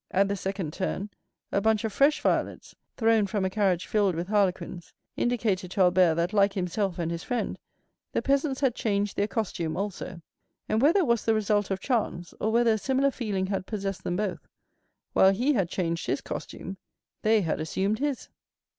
[0.09, 1.11] At the second turn,
[1.51, 6.15] a bunch of fresh violets, thrown from a carriage filled with harlequins, indicated to Albert
[6.15, 7.59] that, like himself and his friend,
[8.11, 10.23] the peasants had changed their costume also;
[10.67, 14.03] and whether it was the result of chance, or whether a similar feeling had possessed
[14.03, 14.47] them both,
[15.13, 16.77] while he had donned their costume,
[17.21, 18.27] they had assumed his.